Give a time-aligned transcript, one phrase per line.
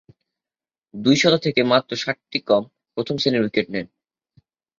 [0.93, 2.63] দুইশত থেকে মাত্র সাতটি কম
[2.95, 3.87] প্রথম-শ্রেণীর উইকেট নেন।